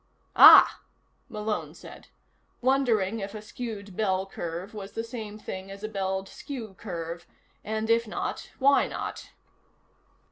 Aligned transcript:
"Ah," 0.35 0.81
Malone 1.29 1.75
said, 1.75 2.07
wondering 2.59 3.19
if 3.19 3.35
a 3.35 3.41
skewed 3.43 3.95
ball 3.95 4.25
curve 4.25 4.73
was 4.73 4.93
the 4.93 5.03
same 5.03 5.37
thing 5.37 5.69
as 5.69 5.83
a 5.83 5.87
belled 5.87 6.27
skew 6.27 6.73
curve, 6.73 7.27
and 7.63 7.87
if 7.87 8.07
not, 8.07 8.49
why 8.57 8.87
not? 8.87 9.29